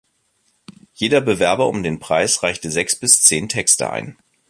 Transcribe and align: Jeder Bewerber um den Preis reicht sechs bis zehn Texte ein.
Jeder 0.95 1.21
Bewerber 1.21 1.67
um 1.67 1.83
den 1.83 1.99
Preis 1.99 2.41
reicht 2.41 2.63
sechs 2.63 2.95
bis 2.95 3.21
zehn 3.21 3.47
Texte 3.49 3.91
ein. 3.91 4.17